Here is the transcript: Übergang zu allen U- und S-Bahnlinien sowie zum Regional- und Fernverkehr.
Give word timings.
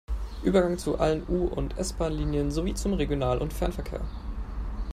Übergang 0.41 0.79
zu 0.79 0.97
allen 0.99 1.21
U- 1.29 1.45
und 1.45 1.77
S-Bahnlinien 1.77 2.49
sowie 2.49 2.73
zum 2.73 2.93
Regional- 2.93 3.37
und 3.37 3.53
Fernverkehr. 3.53 4.01